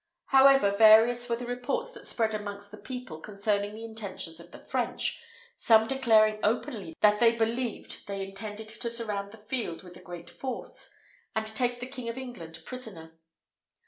[0.29, 4.65] However, various were the reports that spread amongst the people concerning the intentions of the
[4.65, 5.21] French,
[5.57, 10.31] some declaring openly that they believed they intended to surround the field with a great
[10.31, 10.89] force,
[11.35, 13.19] and take the king of England prisoner.